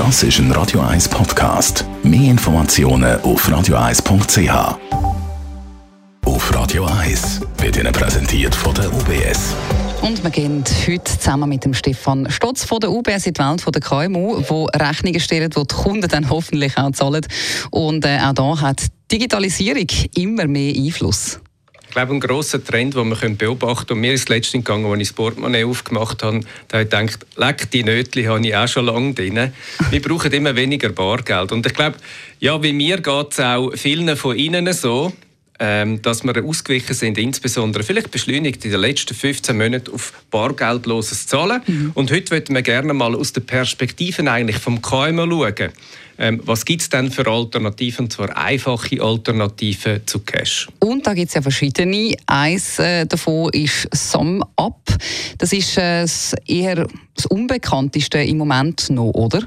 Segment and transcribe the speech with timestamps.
[0.00, 1.84] Das ist ein Radio 1 Podcast.
[2.02, 4.78] Mehr Informationen auf radio1.ch.
[6.24, 9.54] Auf Radio 1 wird Ihnen präsentiert von der UBS.
[10.00, 13.60] Und wir gehen heute zusammen mit dem Stefan Stotz von der UBS in die Welt
[13.60, 17.26] von der KMU, wo Rechnungen stellen, die die Kunden dann hoffentlich auch zahlen.
[17.70, 21.40] Und äh, auch da hat Digitalisierung immer mehr Einfluss.
[21.90, 25.00] Ich glaube, ein grosser Trend, den wir beobachten können, und mir ist letztens gegangen, als
[25.00, 28.68] ich das Portemonnaie aufgemacht habe, da habe ich gedacht, leck, die Nötchen habe ich auch
[28.68, 29.52] schon lange drin.
[29.90, 31.50] Wir brauchen immer weniger Bargeld.
[31.50, 31.96] Und ich glaube,
[32.38, 35.12] ja, wie mir geht es auch vielen von Ihnen so,
[35.58, 41.26] ähm, dass wir ausgewichen sind, insbesondere vielleicht beschleunigt in den letzten 15 Monaten auf bargeldloses
[41.26, 41.60] Zahlen.
[41.66, 41.90] Mhm.
[41.94, 45.72] Und heute möchten wir gerne mal aus der Perspektive eigentlich vom KMU schauen.
[46.20, 50.68] Ähm, was gibt es denn für Alternativen, und zwar einfache Alternativen zu Cash?
[50.78, 52.14] Und da gibt es ja verschiedene.
[52.26, 54.82] Eins äh, davon ist SumUp.
[55.38, 56.06] Das ist äh,
[56.46, 59.46] eher das Unbekannteste im Moment noch, oder?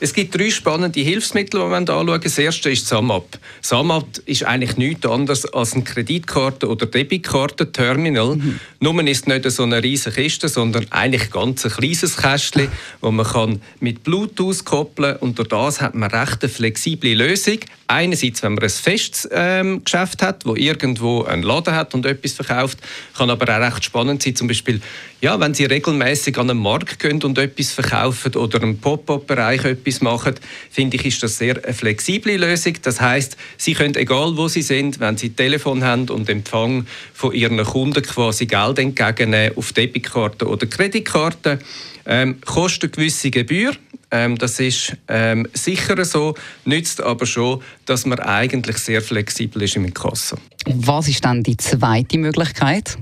[0.00, 2.20] Es gibt drei spannende Hilfsmittel, die wir anschauen.
[2.20, 3.38] Das erste ist SAMAP.
[3.62, 8.36] SAMAP ist eigentlich nichts anderes als ein Kreditkarte- oder Debitkartenterminal.
[8.36, 8.60] Mhm.
[8.80, 12.68] Nur ist es nicht so eine riesige Kiste, sondern eigentlich ganz ein kleines Kästchen,
[13.00, 15.20] das man kann mit Bluetooth koppeln kann.
[15.20, 17.58] Und durch das hat man recht eine flexible Lösung.
[17.88, 22.32] Einerseits, wenn man ein festes ähm, Geschäft hat, wo irgendwo einen Laden hat und etwas
[22.32, 22.78] verkauft,
[23.16, 24.80] kann aber auch recht spannend sein, zum Beispiel,
[25.20, 30.00] ja, wenn Sie regelmäßig an einen Markt gehen und etwas verkaufen oder im Pop-up-Bereich etwas
[30.00, 30.34] machen,
[30.70, 32.74] finde ich, ist das sehr eine flexible Lösung.
[32.82, 37.32] Das heißt, Sie können, egal wo Sie sind, wenn Sie Telefon haben und Empfang von
[37.32, 41.58] Ihren Kunden quasi Geld entgegennehmen auf Debitkarte oder Kreditkarte,
[42.06, 43.72] ähm, kostet gewisse Gebühr.
[44.10, 49.76] Ähm, das ist ähm, sicher so, nützt aber schon, dass man eigentlich sehr flexibel ist
[49.76, 50.36] im Inkasso.
[50.66, 52.98] Was ist dann die zweite Möglichkeit?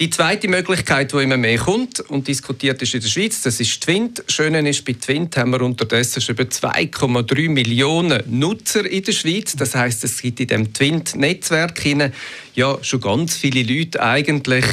[0.00, 3.80] Die zweite Möglichkeit, die immer mehr kommt und diskutiert ist in der Schweiz, das ist
[3.82, 4.22] Twint.
[4.28, 9.56] Schöne ist, bei Twint haben wir unterdessen schon über 2,3 Millionen Nutzer in der Schweiz.
[9.56, 11.84] Das heißt, es gibt in dem Twint-Netzwerk
[12.58, 14.64] ja schon ganz viele Leute eigentlich,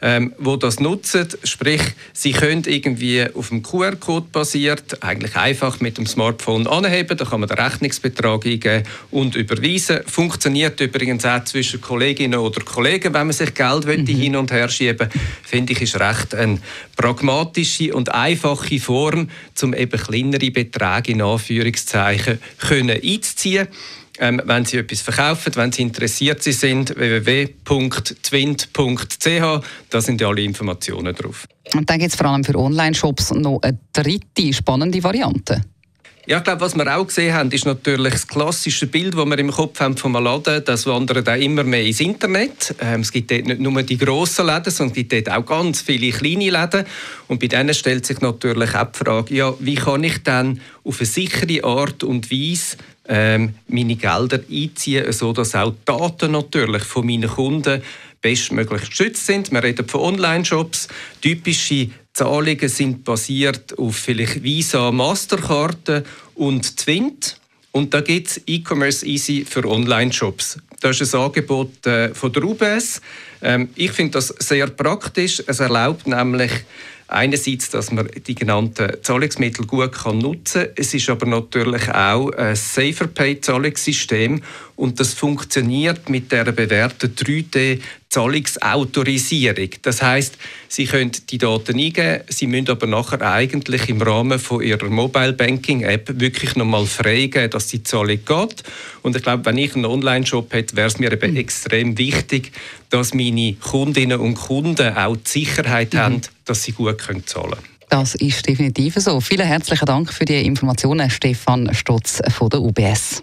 [0.00, 1.28] ähm, wo das nutzen.
[1.42, 1.82] Sprich,
[2.12, 7.16] sie können irgendwie auf dem QR-Code basiert, eigentlich einfach mit dem Smartphone anheben.
[7.16, 10.00] Da kann man den Rechnungsbetrag eingeben und überweisen.
[10.06, 14.06] Funktioniert übrigens auch zwischen Kolleginnen oder Kollegen, wenn man sich Geld mhm.
[14.06, 15.08] hin und her schieben
[15.42, 16.58] Finde ich, ist recht eine
[16.96, 19.28] pragmatische und einfache Form,
[19.62, 23.68] um eben kleinere Beträge in Anführungszeichen können einzuziehen
[24.18, 27.66] ähm, wenn Sie etwas verkaufen, wenn Sie interessiert sind, www.twint.ch,
[29.90, 31.46] da sind alle Informationen drauf.
[31.74, 35.62] Und dann gibt es vor allem für Online-Shops noch eine dritte spannende Variante.
[36.24, 39.38] Ja, ich glaube, was wir auch gesehen haben, ist natürlich das klassische Bild, das wir
[39.38, 40.62] im Kopf haben vom Laden.
[40.64, 42.76] Das wandert auch immer mehr ins Internet.
[42.80, 45.80] Ähm, es gibt dort nicht nur die grossen Läden, sondern es gibt dort auch ganz
[45.80, 46.86] viele kleine Läden.
[47.26, 51.00] Und bei denen stellt sich natürlich auch die Frage, ja, wie kann ich dann auf
[51.00, 52.76] eine sichere Art und Weise
[53.08, 57.82] ähm, meine Gelder einziehen, sodass auch die Daten natürlich von meinen Kunden
[58.20, 59.50] bestmöglich geschützt sind.
[59.50, 60.86] Wir reden von Online-Shops.
[61.20, 67.38] Typische Zahlungen sind basiert auf vielleicht Visa, Masterkarten und Twint.
[67.72, 70.58] Und da gibt es E-Commerce Easy für Online-Shops.
[70.80, 73.00] Das ist ein Angebot äh, von der UBS.
[73.40, 75.42] Ähm, ich finde das sehr praktisch.
[75.46, 76.50] Es erlaubt nämlich
[77.12, 80.72] einerseits, dass man die genannten Zahlungsmittel gut nutzen kann.
[80.76, 84.42] Es ist aber natürlich auch ein Safer Pay Zahlungssystem
[84.76, 87.80] und das funktioniert mit der bewährten 3D
[88.12, 89.70] Zahlungsautorisierung.
[89.80, 90.36] Das heißt,
[90.68, 95.32] Sie können die Daten eingeben, Sie müssen aber nachher eigentlich im Rahmen von Ihrer Mobile
[95.32, 98.62] Banking App wirklich nochmal freigeben, dass die Zahlung geht.
[99.00, 101.38] Und ich glaube, wenn ich einen Online-Shop hätte, wäre es mir eben mhm.
[101.38, 102.52] extrem wichtig,
[102.90, 105.98] dass meine Kundinnen und Kunden auch die Sicherheit mhm.
[105.98, 107.72] haben, dass sie gut können zahlen können.
[107.88, 109.20] Das ist definitiv so.
[109.20, 113.22] Vielen herzlichen Dank für die Informationen, Stefan Stotz von der UBS.